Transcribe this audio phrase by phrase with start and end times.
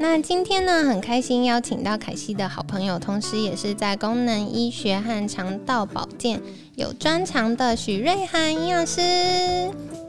[0.00, 6.40] 那今天呢，很开心邀请到凯西的好朋友，同时也是在功能医学和肠道保健
[6.76, 9.00] 有专长的许瑞涵营养师。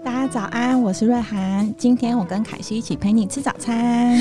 [0.05, 1.73] 大家早安，我是瑞涵。
[1.77, 4.17] 今天我跟凯西一起陪你吃早餐。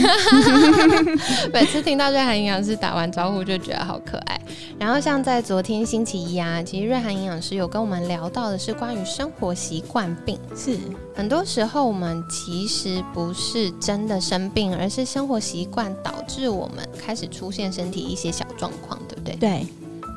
[1.53, 4.41] 每次听到瑞涵营养师打完招呼，就觉得好可爱。
[4.77, 10.37] 然后像在昨天星期一啊，其实瑞涵营养师有跟我们聊到的是关于生活习惯病。
[10.57, 10.77] 是，
[11.15, 19.37] 很多时候我们其实不是真的生病，而是生活习惯导致我们开始出现身体一些小状况，对不对？
[19.37, 19.67] 对，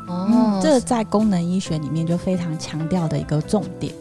[0.08, 3.94] 哦，这在功能医学里面就非常强调的一个重点。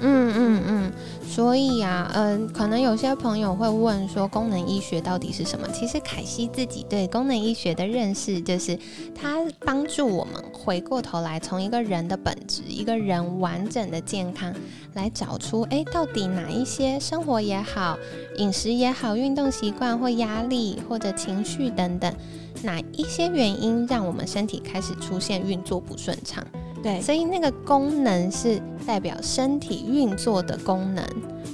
[0.00, 0.92] 嗯嗯嗯，
[1.26, 5.66] 所以啊，嗯，可能有些朋友会问说，功能医学到底是什么？
[5.72, 8.78] 其实凯西自己对功能医学的认识，就是
[9.14, 14.54] 它帮助我们回过头来，从一个人的本质，一个人完整的健康，
[14.94, 17.98] 来找出，哎，到底哪一些生活也好，
[18.36, 22.14] 饮食也好，运动习惯或压力或者情绪等等，
[22.62, 26.44] 哪一些原因让我们身体开始出现运作不顺畅？
[26.82, 31.04] 对，所以那个功能是代表身体运作的功能，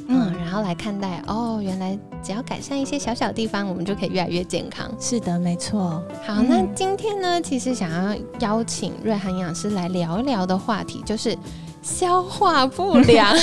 [0.08, 4.90] 嗯，然后来看待哦，原来只要改善一些小小地方，我们就可以越来越健康。
[5.00, 6.02] 是的，没错。
[6.26, 11.36] 好，那今天呢，其实想要邀请瑞涵营养师来聊一聊的话题，就是
[11.80, 13.34] 消化不良。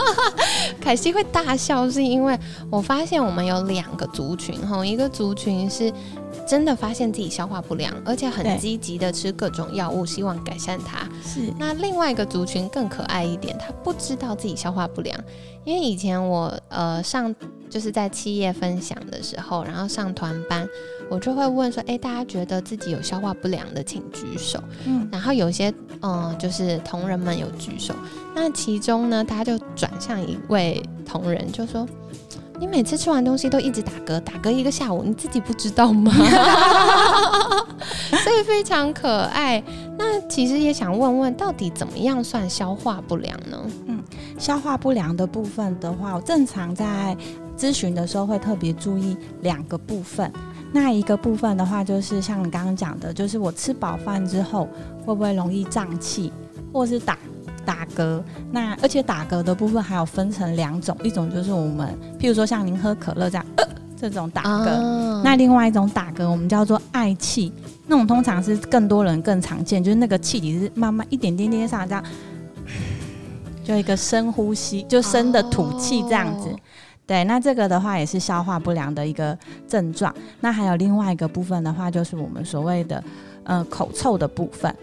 [0.78, 5.90] 凯西会大笑，是因为我发现我们有两个族群，哈，一个族群是。
[6.46, 11.08] 真的发现自己消化不良，而且很积极的吃各种药物，希望改善它。
[11.22, 15.18] 是那另外一个族群更可爱一点，他不知道自己消化不良，
[15.64, 17.34] 因为以前我呃上
[17.70, 20.68] 就是在企业分享的时候，然后上团班，
[21.10, 24.62] 我就会问说，哎，大家觉得自己有消化不良的，请举手。
[24.84, 27.94] 嗯，然后有些嗯就是同仁们有举手，
[28.34, 31.88] 那其中呢，他就转向一位同仁，就说。
[32.60, 36.12] 你每次吃完东西都一直打嗝，打嗝一个下午，你自己不知道吗？
[38.22, 39.62] 所以非常可爱。
[39.98, 43.58] 那其实也想问问，到底怎么样算消化不良呢？
[43.86, 44.02] 嗯，
[44.38, 47.16] 消化不良的部分的话，我正常在
[47.56, 50.32] 咨询的时候会特别注意两个部分。
[50.72, 54.68] 那一个部分的话，就是像你刚刚讲的，就是我吃饱饭之后
[55.04, 56.32] 会不会容易胀气，
[56.72, 57.18] 或是打。
[57.64, 61.88] 打嗝，那而且打嗝的部分还有分成两种，一种就是我们
[62.18, 63.64] 譬如说像您喝可乐这样，呃，
[63.96, 67.52] 这种打嗝，那另外一种打嗝我们叫做嗳气，
[67.86, 72.04] 那种通常是更多人更常见，就是那个气体是慢慢一点点点上这样，
[73.64, 76.48] 就一个深呼吸，就深的吐气这样子，
[77.06, 79.36] 对，那这个的话也是消化不良的一个
[79.66, 80.14] 症状。
[80.40, 83.02] 那还有另外一个部分的话，就是我们所谓的
[83.44, 84.74] 呃口臭的部分。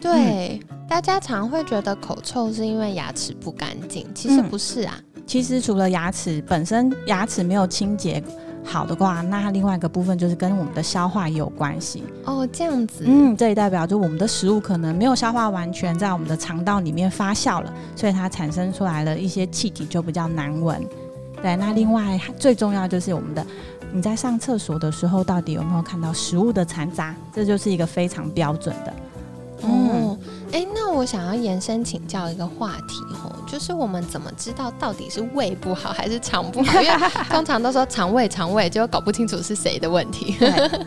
[0.00, 4.98] 对，大家常会觉得口臭是因为牙齿不干净，其实不是啊。
[5.26, 8.22] 其实除了牙齿本身牙齿没有清洁
[8.64, 12.02] 好的话，那另外一个部分就是跟我们的消化也有关系。
[12.24, 13.04] 哦，这样子。
[13.06, 20.82] 嗯，这也代表就我们的食物可能没有消化完全，在我们的肠道里面发酵了，所以它产生出来了一些气体就比较难闻。
[21.40, 23.46] 对，那另外最重要就是我们的
[23.92, 27.14] 你在上厕所的时候，到底有没有看到食物的残渣？
[27.32, 28.92] 这就是一个非常标准的。
[30.50, 36.80] 哦，哎，那我想要延伸请教一个话题哦，就是我们怎么知道到底是胃不好还是肠不好？
[36.80, 36.94] 因为
[37.30, 40.36] 通常都说肠胃肠胃，就搞不清楚是谁的问题。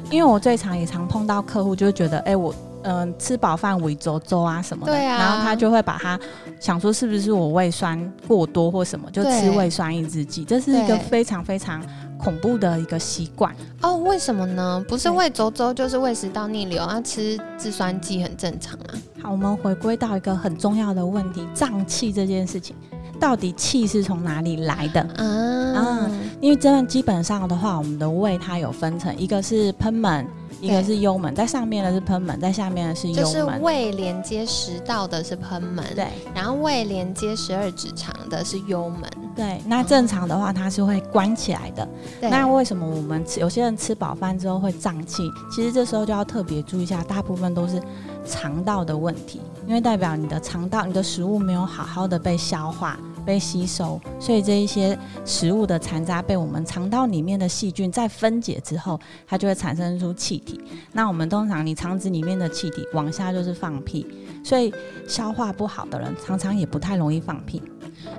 [0.09, 2.53] 因为我最常也常碰到客户，就觉得，哎，我
[2.83, 6.19] 嗯吃饱饭胃粥粥啊什么的，对啊，然后他就会把他
[6.59, 11.81] 想说是不是我胃酸过多或什么，就吃胃酸抑制剂，这是一个非常非常。
[12.23, 13.97] 恐怖的一个习惯哦？
[13.97, 14.83] 为什么呢？
[14.87, 18.95] 不是胃周周，就是胃食道逆流啊，吃制酸剂很正常啊。
[19.21, 22.73] 好，我们回归到一个很重要的问题：胀气这件事情，
[23.19, 25.01] 到底气是从哪里来的？
[25.17, 26.09] 啊，
[26.39, 30.25] 因为这样基本上的话，我们的胃它有分成，一个是喷门。
[30.61, 33.25] 一个是幽门，在上面的是喷门，在下面的是幽门。
[33.25, 36.07] 就是胃连接食道的是喷门，对。
[36.33, 39.01] 然后胃连接十二指肠的是幽门，
[39.35, 39.61] 对。
[39.65, 41.87] 那正常的话，它是会关起来的。
[42.21, 45.29] 那为什么我们吃有些人吃饱饭之后会胀气？
[45.51, 47.81] 其实这时候就要特别注意一下，大部分都是
[48.25, 52.97] 肠道的问题，因为代表你的肠道、你的食物没有好好的被消化。
[53.25, 60.59] 被吸收，所以这一些食物的残渣被我们肠道里面的细菌在分解之后，它就会产生出气体。
[60.91, 64.05] 那我们通常你肠子里面的气体往下就是放屁，
[64.43, 64.73] 所以
[65.07, 67.61] 消化不好的人常常也不太容易放屁，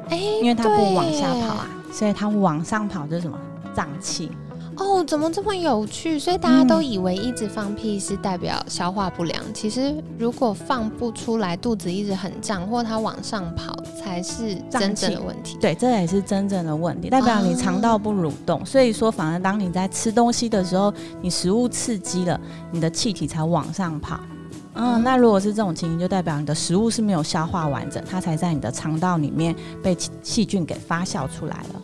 [0.09, 3.39] 哎，因为它不往下跑啊，所以它往上跑就是什么
[3.75, 4.31] 胀气。
[4.77, 6.19] 哦，怎么这么有趣？
[6.19, 15.57] 所以大家都嗯以为一直放屁是代表消化不良，其实如果放不出来，肚子一直很胀，或它往上跑，才是真正的问题。
[15.61, 18.65] 对，这也是真正的问题，代表你肠道不蠕动。
[18.67, 20.93] 所以说，反而当你在吃东西的时候，
[21.23, 22.41] 你食物刺激了，
[22.73, 24.19] 你的气体才往上跑。
[24.77, 31.81] 嗯，那如果是这种情形，就代表你的食物是没有消化完整，它才在你的肠道里面被细细菌给发酵出来了。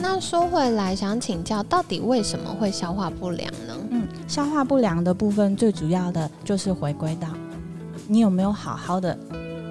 [0.00, 3.76] 嗯那说回来，想请教，到底为什么会消化不良呢？
[3.90, 7.28] 嗯，消化不良的部分最主要的就是回归到
[8.08, 9.16] 你有没有好好的，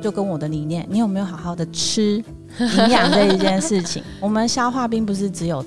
[0.02, 2.24] 就跟我的理念，你有没有好好的吃
[2.60, 4.04] 营养这一件事情。
[4.22, 5.66] 我们消化并不是只有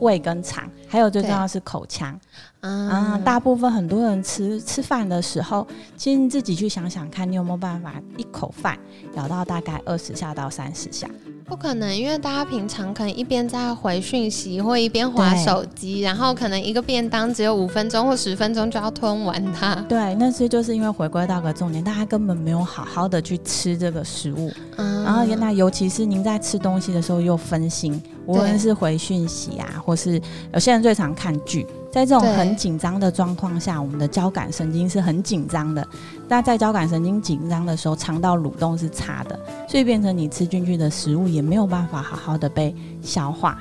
[0.00, 2.12] 胃跟肠，还有最重要的是口腔。
[2.60, 5.66] 啊、嗯，大部分很多人吃吃饭的时候，
[5.96, 8.78] 其实你自己去想想看，你有没有办法一口饭
[9.14, 11.08] 咬到大概二十下到三十下？
[11.48, 19.76] 不可能，因为大家平常可能一边在回讯息，或一边划手机，然后可能一个便当只有五分钟或十分钟就要吞完它。
[19.88, 25.04] 对，那是就是因为回归到个重点，大家根本没有好好的去吃这个食物，嗯。
[25.04, 30.20] 然后那尤其是您在吃东西的时候又分心，无论是回讯息啊，或是
[30.52, 35.86] 有些人最常看剧，在这种很紧张的状况下，我们的交感神经是很紧张的。
[36.28, 39.38] 那在交感神经紧张的时候，肠道蠕动是差的，
[39.68, 43.56] 所以变成你吃进去的食物也没有办法好好的被消化。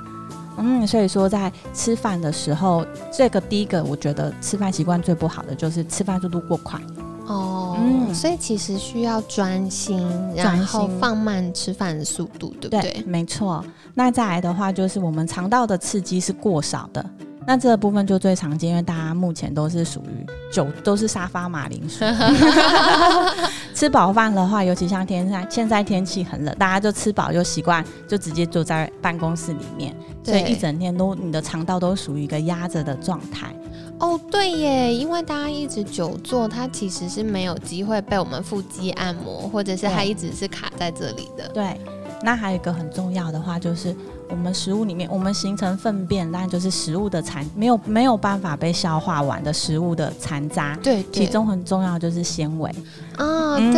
[0.57, 6.79] 嗯，所以说在吃饭的时候，这个第一个我觉得吃饭习惯最不好的就是吃饭速度过快。
[7.27, 13.03] 哦，嗯所以其实需要专心，然后放慢吃饭的速度，对不对？
[13.05, 13.63] 没错。
[13.93, 17.05] 那再来的话，就是我们肠道的刺激是过少的。
[17.47, 22.03] 那这个部分就最常见，因为大家目前都是属于酒都是沙发马铃薯。
[23.75, 33.53] 吃饱饭的话，尤其像天在现在天气很冷，大家就吃饱就习惯就直接坐在办公室里面，所以一整天都你的肠道都属于一个压着的状态。
[33.99, 41.47] 哦，对耶，因为大家一直久坐，它其实是没有机会被我们腹肌按摩，或者是它一直是卡在这里的。
[41.53, 41.79] 对，
[42.21, 43.95] 那还有一个很重要的话，就是
[44.29, 50.77] 我们食物里面，我们形成粪便，那就是食物的残没有没有办法被消化完的食物的残渣。
[50.83, 52.69] 对，其中很重要就是纤维，
[53.15, 53.73] 啊、嗯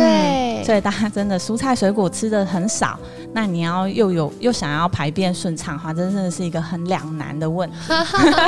[0.58, 2.98] 对，所以大家真的蔬菜水果吃的很少，
[3.32, 7.76] 那你要又有又想要排便顺畅的话，真的是一个很两难的问题。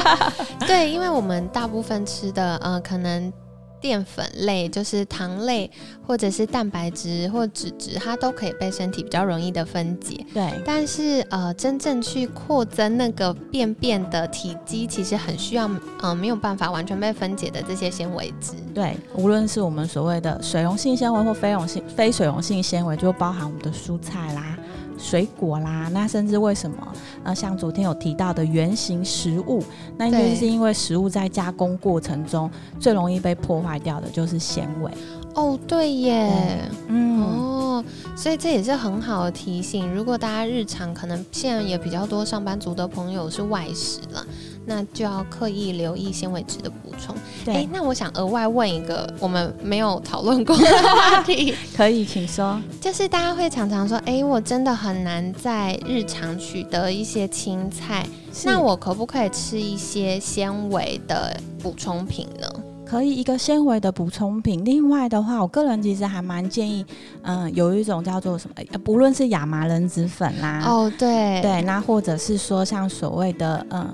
[0.66, 3.32] 对，因为我们大部分吃的呃，可能
[3.80, 5.70] 淀粉类，就是糖类，
[6.06, 10.24] 或者是蛋白质或脂质，它都可以被身体比较容易的分解。
[10.34, 18.52] 对，但是呃，真正去扩增那个便便的体积，其实很需要呃没有办法完全被分解的这些纤维质。
[18.74, 24.56] 对，无论是我们所谓的水溶性纤维或非溶性非水溶性纤维，就包含我们的蔬菜啦、
[25.00, 26.76] 水果啦，那甚至为什么
[27.24, 29.64] 呃，像昨天有提到的圆形食物，
[29.96, 34.90] 那应该是因为食物在加工过程中最容易被破坏掉的就是纤维。
[35.34, 36.68] 哦，对耶。
[36.88, 37.84] 嗯，哦，
[38.16, 39.92] 所以这也是很好的提醒。
[39.94, 44.26] 如果大家日常可能现在也比较多上班族的朋友是外食了，
[44.66, 47.14] 那就要刻意留意纤维质的补充。
[47.46, 52.60] 哎对，，那我想额外问一个我们没有讨论过的话题， 可以，请说。
[52.80, 58.06] 就是大家会常常说，哎，我真的很难在日常取得一些青菜，
[58.44, 62.46] 那我可不可以吃一些纤维的补充品呢？
[62.84, 64.64] 可以一个纤维的补充品。
[64.64, 66.84] 另外的话，我个人其实还蛮建议，
[67.22, 73.88] 嗯、有一种叫做什么，呃不论是亚麻仁籽粉啦，哦，对，对，那或者是说像所谓的嗯。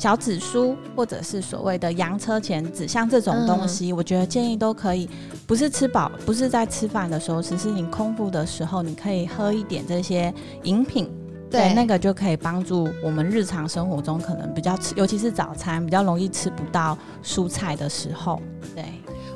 [0.00, 5.06] 小紫苏，或者是所谓的洋车前子，像这种东西，我觉得建议都可以，
[5.46, 11.06] 不是吃饱，不是在吃饭的时候，只是你空腹的时候，你可以喝一点这些饮品，
[11.50, 18.40] 对，那个就可以帮助我们日常生活中可能比较吃，尤其是早餐比较容易吃不到蔬菜的时候，
[18.74, 18.82] 对，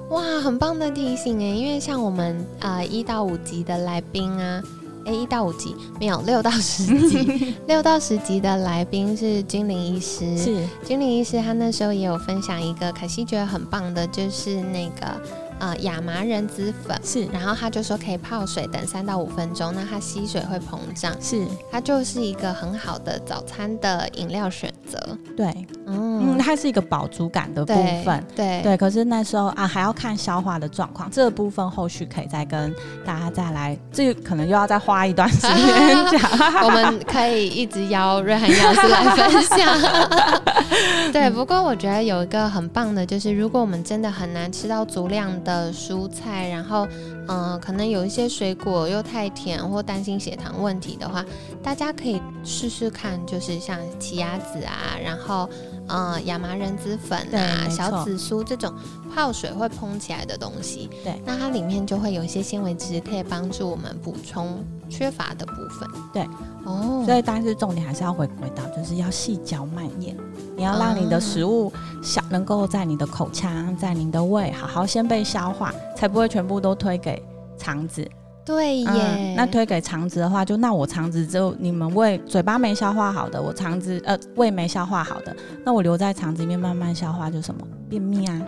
[0.09, 1.55] 哇，很棒的提醒哎！
[1.55, 4.63] 因为像我们呃一到五级的来宾啊，
[5.07, 10.67] 哎一到五集没有六到十集， 六到十集的来宾是精灵医师，是。
[10.83, 15.21] 精灵医师他那时候也有分享一个可惜觉得很棒的，就是那个
[15.59, 16.99] 呃亚麻仁籽粉。
[17.03, 24.99] 是然后他就说可以泡水等三到五分钟，那它吸水会膨胀，是，它就是一个很好的早餐的饮料选择。
[25.37, 28.25] 对，嗯，它是一个饱足感的部分。
[28.35, 36.21] 对对，可是那时候啊，还要看消化的状况，这个部分后续可以再跟大家再来，这可能又要再花一段时间讲。
[36.65, 40.44] 我们可以一直邀瑞涵老师来分享。
[41.13, 46.87] 对，不过我觉得有一个很棒的，就是如果我们真的很难吃到足量的蔬菜，然后。
[47.29, 51.25] 嗯，可能有一些水果又太甜，或担心血糖问题的话，
[51.63, 55.49] 大家可以试试看，就是像奇亚籽啊，然后
[55.89, 58.73] 嗯亚麻仁籽粉啊、小紫苏这种
[59.15, 60.91] 泡水会蓬起来的东西。
[61.03, 65.89] 对，那它里面就会有一些纤维质，可以帮助我们补充缺乏的部分。
[66.13, 66.29] 对，
[66.65, 70.17] 哦，所以但是重点还是要回归到，就是要细嚼慢咽，
[70.57, 71.73] 你要让你的食物
[72.05, 77.21] 小，能够在你的口腔，在你的胃好好先被消化，才不会全部都推给。
[77.57, 78.07] 肠子，
[78.45, 79.35] 对耶。
[79.37, 85.35] 那推给肠子的话，就那我肠子就你们胃嘴巴没消化好的，我肠子呃胃没消化好的，
[85.65, 88.43] 那我留在肠子里面慢慢消化，就什么便秘啊？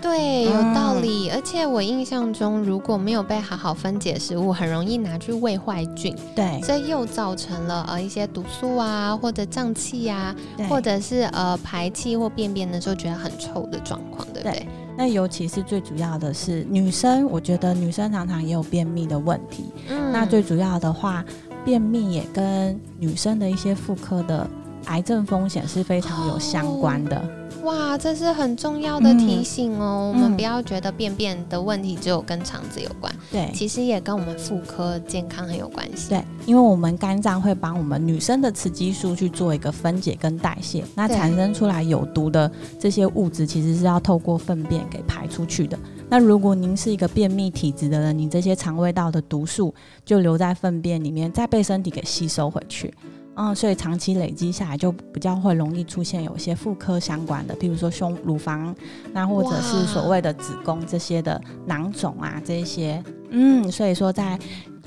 [0.00, 1.30] 对，有道理。
[1.30, 6.14] 而且我印象中，如果没有被好好分解食物，很容易拿去喂坏菌。
[6.34, 10.34] 对，所以又造成了呃一些毒素啊，或者胀气啊，
[10.68, 14.66] 或者是呃排气或便便的时候觉得很臭的状况，对不对？
[14.98, 19.64] 那尤其是最主要的是女生，我觉得女生常常也有便秘的问题。
[19.88, 21.24] 嗯，那最主要的话，
[21.64, 24.48] 便秘也跟女生的一些妇科的
[24.86, 27.22] 癌症风险是非常有相关的。
[27.66, 30.12] 哇，这是很重要的提醒哦！
[30.14, 36.10] 我们不要觉得便便的问题只有跟肠子有关，对，其实也跟我们妇科健康很有关系。
[36.10, 45.76] 对，因为我们肝脏会帮我们女生的雌激素去做一个分解跟代谢，那产生出来有毒的这些物质，其实是要透过粪便给排出去的。
[46.08, 52.94] 那如果您是一个便秘体质的人，你这些肠胃道的毒素就留在粪便里面，再被身体给吸收回去。
[53.38, 58.74] 嗯，所以长期累积下来，就比较会容易出现有一些妇科相关的，譬如说胸、乳房，
[59.12, 63.02] 那或者是所谓的子宫这些的囊肿啊，这些。
[63.28, 64.38] 嗯，所以说在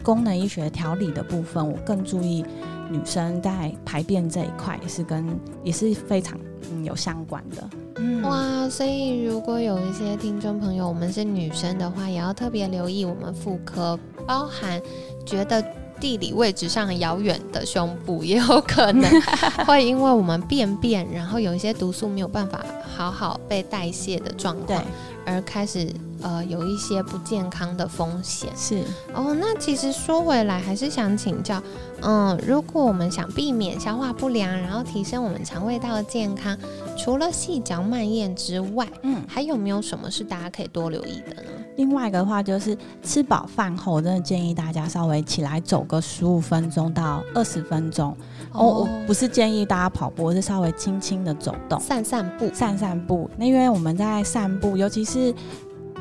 [0.01, 2.43] 功能医学调理的部分，我更注意
[2.89, 6.35] 女生在排便这一块，也是跟也是非常
[6.71, 7.69] 嗯有相关的。
[7.97, 14.81] 嗯，哇，所以如果有一些听众朋友，我们是女生的话，也要特别留意我们妇科，包含
[15.23, 15.63] 觉得。
[15.99, 19.09] 地理位置上很遥远的胸部，也有可能
[19.65, 22.63] 会因为我们便便，然后有一些毒素没有办法
[22.95, 24.83] 好好被代谢的状况，
[25.25, 25.87] 而开始
[26.21, 28.49] 呃有一些不健康的风险。
[28.55, 28.81] 是
[29.13, 31.61] 哦，那其实说回来，还是想请教，
[32.01, 36.57] 嗯，如果我们想避免消化不良，然后提升我们肠胃道的健康，
[36.97, 41.49] 除了细嚼慢咽之外，嗯，还有没有什么是大家可以多留意的呢？
[41.79, 48.13] 另外一个的话就是吃饱饭后，真的建议大家稍微起来走个十五分钟到二十分钟。
[48.51, 53.31] 哦，我不是建议大家跑步，是稍微轻轻的走动、散散步、散散步。
[53.37, 55.33] 那因为我们在散步，尤其是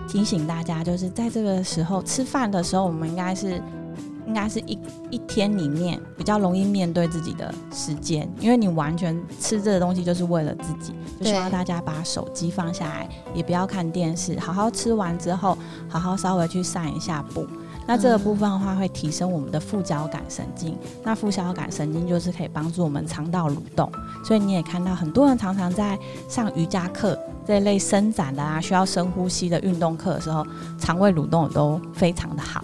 [0.09, 3.63] 提醒大家，就是在这个时候吃饭的时候，我们应该是。
[4.29, 4.79] 应该是一
[5.11, 15.57] 一天里面比较容易面对自己的时间，因为你完全吃这个东西就是为了自己，就希望大家把手机放下来，也不要看电视，好好吃完之后，
[15.89, 17.47] 好好稍微去散一下步。
[17.87, 20.77] 那这个部分的话，会提升我们的副交感神经。
[21.03, 23.91] 那副交感神经就是可以帮助我们肠道蠕动，
[24.23, 30.47] 所以你也看到很多人常常在上瑜伽课这类伸展的啊，需要深呼吸的运动课的时候，
[30.79, 32.63] 肠胃蠕动都非常的好。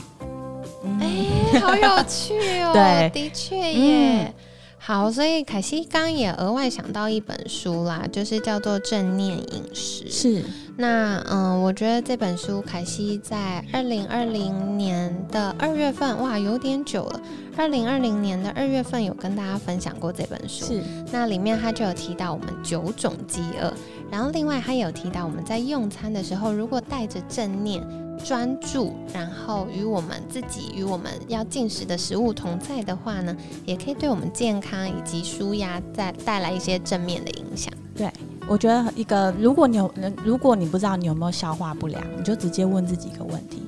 [1.54, 2.72] 哎，好有趣哦！
[2.72, 4.34] 对，的确耶。
[4.78, 10.04] 好，所以凯西刚也额外想到一本书啦，就是叫做《正念饮食》。
[10.12, 10.44] 是。
[10.76, 17.20] 那嗯，我觉得这本书凯西在二零二零年的二月份，哇，有点久了。
[17.56, 20.66] 二零二零年的二月份有跟大家分享过这本书。
[20.66, 20.82] 是。
[21.10, 23.72] 那里面他就有提到我们九种饥饿，
[24.10, 27.82] 然后另外他有提到我们在用餐的时候，如果带着正念。
[28.22, 37.72] 专注，然后与我们自己与我们要进食的食物同在的话呢，也可以对我们健康以及舒压再带来一些正面的影响。
[37.96, 38.10] 对，
[38.46, 39.92] 我觉得一个，如果你有，
[40.24, 43.62] 如果你不知道你有没有消化不良，你就直接问自己一个问题。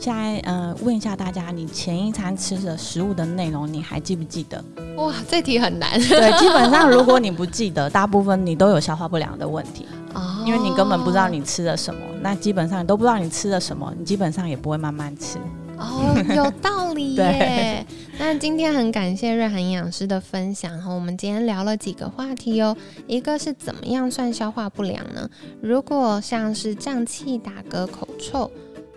[0.00, 4.62] 现在，呃，问一下大家，你前一餐吃的食物的内容，你还记不记得？
[4.96, 5.98] 哇，这题很难。
[5.98, 9.86] 对，基本上如果你不记得，大部分你都有消化不良的问题。
[10.46, 15.38] 因为你根本不知道你吃了什么，那基本上你都不知道你吃了什么，你基本上也不会慢慢吃。
[15.76, 17.84] 哦，有 道理耶。
[18.18, 25.28] 那今天很感谢瑞涵营养师的分享哈，我们今天聊了几个话题哦，一个是怎么样算消化不良呢？
[25.60, 28.50] 如果像是胀气、打嗝、口臭。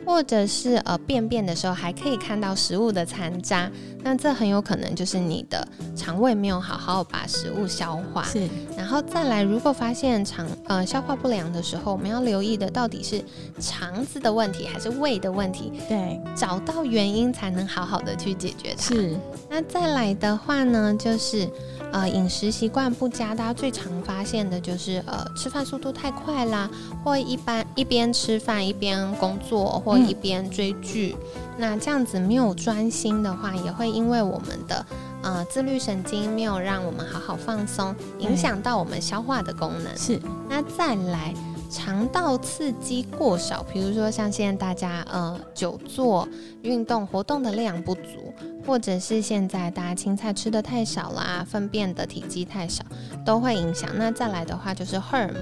[0.05, 3.69] 或者是呃便便的时候还可以看到食物的残渣，
[4.07, 8.23] 那这很有可能就是你的肠胃没有好好把食物消化。
[8.23, 8.47] 是，
[8.77, 13.21] 然后再来，如果发现肠呃消化不良的时候，我们要留意的到底是
[13.59, 15.73] 肠子的问题还是胃的问题？
[15.89, 18.95] 对，找到原因才能好好的去解决它。
[18.95, 19.17] 是。
[19.49, 21.45] 那再来的话呢，就是
[21.91, 26.69] 呃饮食习惯不佳，大家最常发现的就是呃吃饭速度太快啦，
[27.03, 31.13] 或一般一边吃饭一边工作或一边追剧，
[31.57, 34.85] 那这样子没有专心的话，也会因为我们的
[35.23, 39.97] 呃自律神经没有让我们好好放松，影响到我们消化的功能。
[39.97, 40.19] 是。
[40.49, 41.33] 那再来。
[41.69, 46.25] 肠道刺激过少，比如说像现在大家呃久坐、
[46.61, 48.33] 运动活动的量不足，
[48.65, 52.85] 或者是现在大家青菜吃的太少啦，粪便的体积太少，
[53.25, 53.89] 都会影响。
[53.97, 55.41] 那再来的话就是荷尔蒙。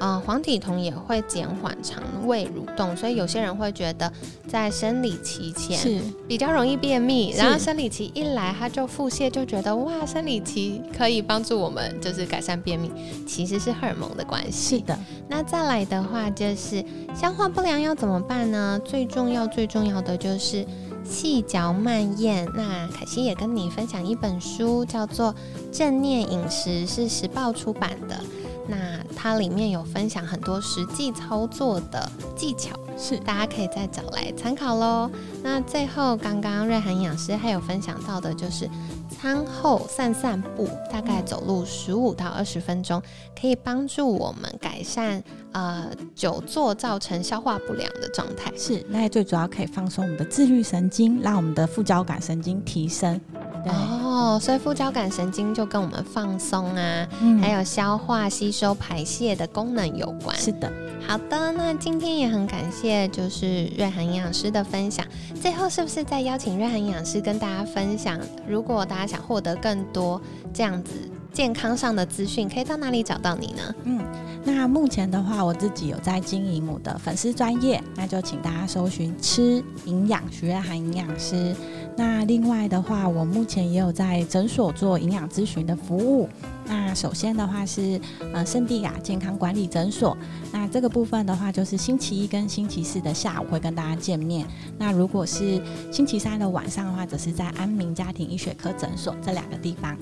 [0.00, 4.12] 嗯，黄体酮也会减缓肠胃蠕动，所以有些人会觉得
[4.46, 12.90] 在生理期前是比较容易便秘，然后生理期一来他就腹泻，就觉得哇，生理期可以帮助我们就是改善便秘，
[13.26, 14.78] 其实是荷尔蒙的关系。
[14.78, 14.98] 是的，
[15.28, 16.84] 那再来的话就是
[17.14, 18.80] 消化不良要怎么办呢？
[18.84, 20.66] 最重要最重要的就是
[21.04, 22.46] 细嚼慢咽。
[22.54, 25.32] 那凯西也跟你分享一本书，叫做
[25.72, 28.20] 《正念饮食》，是时报出版的。
[28.68, 28.76] 那
[29.14, 35.10] 它里面有分享很多实际操作的技巧，是大家可以再找来参考喽。
[35.42, 38.68] 那最后，刚刚瑞涵营养师还有分享到的，就是
[39.08, 43.00] 餐后散散步，大概走路十五到二十分钟，
[43.40, 48.52] 可以帮助我们改善呃久坐造成消化不良的状态。
[48.56, 53.20] 是，那最主要可以放松我们的自律神经，让我们的副交感神经提升。
[53.68, 57.08] 哦，所以副交感神经就跟我们放松啊，
[57.40, 60.36] 还有消化、吸收、排泄的功能有关。
[60.36, 60.70] 是的，
[61.06, 65.04] 好的，那今天也很感谢就是瑞涵营养师的分享。
[65.40, 68.18] 最后是不是再邀请瑞涵营养师跟大家分享，
[68.48, 70.20] 如果大家想获得更多
[70.52, 70.92] 这样子
[71.32, 73.74] 健康上的资讯，可以到哪里找到你呢？
[73.84, 74.00] 嗯，
[74.44, 81.54] 那目前的话，我自己有在经营我的粉丝专业，那就请大家搜寻“吃营养徐瑞涵营养师”。
[81.96, 86.28] 那另外的话，我目前也有在诊所做营养咨询的服务。
[86.66, 87.98] 那首先的话是
[88.34, 90.16] 呃圣地亚健康管理诊所。
[90.52, 94.46] 那这个部分的话，就是星期一跟星期四的下午会跟大家见面。
[94.76, 99.96] 那如果是星期三的晚上的话，则是在安民家庭医学科诊所这两个地方。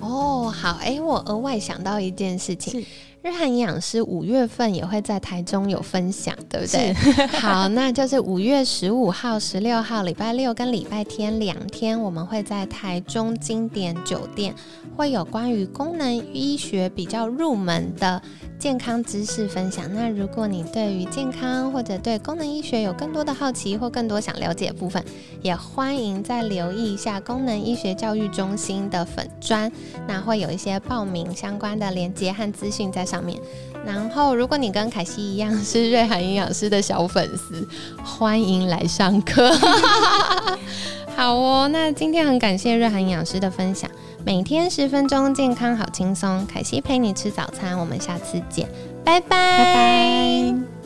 [0.00, 2.84] 哦，好，哎，我额外想到一件事情。
[3.22, 6.94] 日韩营养师五月份也会在台中有分享，对不对？
[7.38, 14.54] 好，那就是五月十五号、十六号，礼拜六跟礼拜天两天，我们会在台中经典酒店
[14.96, 18.22] 会有关于功能医学比较入门的
[18.58, 19.84] 健康知识分享。
[19.92, 25.04] 那如果你对于健康或者对功能医学有更多的好奇或更多想了解的部分，
[25.42, 29.70] 也欢迎再留意一下功能医学教育中心的粉砖，
[30.08, 33.06] 那会有一些报名相关的连接和资讯在。
[33.10, 33.40] 上面，
[33.84, 37.66] 然后如果你跟凯西一样是瑞涵营养师的小粉丝，
[38.04, 39.50] 欢迎来上课。
[41.16, 43.90] 好哦，那今天很感谢瑞涵营养师的分享，
[44.24, 46.46] 每天十分钟，健康好轻松。
[46.46, 48.68] 凯西陪你吃早餐，我们下次见，
[49.04, 50.79] 拜拜，拜拜。